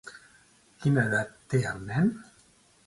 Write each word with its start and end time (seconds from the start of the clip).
Quina 0.85 1.03
edat 1.11 1.37
té 1.55 1.63
el 1.75 1.87
nen? 1.93 2.13